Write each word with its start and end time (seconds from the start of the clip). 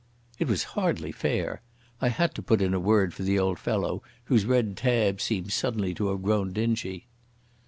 It 0.39 0.47
was 0.47 0.63
hardly 0.73 1.11
fair. 1.11 1.61
I 2.01 2.09
had 2.09 2.33
to 2.33 2.41
put 2.41 2.59
in 2.59 2.73
a 2.73 2.79
word 2.79 3.13
for 3.13 3.21
the 3.21 3.37
old 3.37 3.59
fellow, 3.59 4.01
whose 4.23 4.45
red 4.45 4.75
tabs 4.75 5.25
seemed 5.25 5.51
suddenly 5.51 5.93
to 5.93 6.07
have 6.09 6.23
grown 6.23 6.51
dingy. 6.53 7.05